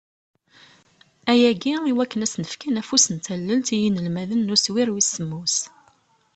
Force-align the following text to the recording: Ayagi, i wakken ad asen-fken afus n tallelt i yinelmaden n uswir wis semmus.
Ayagi, 1.31 1.73
i 1.91 1.93
wakken 1.97 2.21
ad 2.21 2.25
asen-fken 2.29 2.79
afus 2.81 3.05
n 3.15 3.17
tallelt 3.25 3.67
i 3.75 3.77
yinelmaden 3.81 4.45
n 4.49 4.53
uswir 4.55 4.89
wis 4.93 5.09
semmus. 5.15 5.55